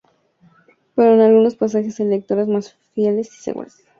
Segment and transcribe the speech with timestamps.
[0.95, 3.83] Pero en algunos pasajes hay lecturas más fieles y seguras.